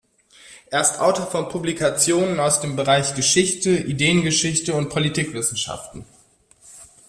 [0.71, 6.05] Er ist Autor von Publikationen aus dem Bereich Geschichte, Ideengeschichte und Politikwissenschaften.